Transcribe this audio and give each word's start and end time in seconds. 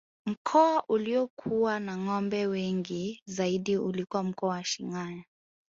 Mkoa 0.25 0.83
uliokuwa 0.89 1.79
na 1.79 1.97
ngombe 1.97 2.47
wengi 2.47 3.21
zaidi 3.25 3.77
ulikuwa 3.77 4.23
mkoa 4.23 4.49
wa 4.49 4.63
Shinyanga 4.63 5.23